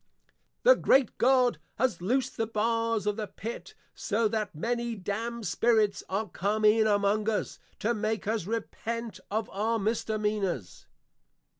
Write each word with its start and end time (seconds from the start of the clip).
The 0.63 0.75
great 0.75 1.15
God 1.19 1.59
has 1.75 2.01
loosed 2.01 2.35
the 2.35 2.47
Bars 2.47 3.05
of 3.05 3.17
the 3.17 3.27
Pit, 3.27 3.75
so 3.93 4.27
that 4.29 4.55
many 4.55 4.95
damned 4.95 5.45
Spirits 5.45 6.03
are 6.09 6.27
come 6.27 6.65
in 6.65 6.87
among 6.87 7.29
us, 7.29 7.59
to 7.81 7.93
make 7.93 8.25
us 8.27 8.47
repent 8.47 9.19
of 9.29 9.47
our 9.51 9.77
Misdemeanours. 9.77 10.87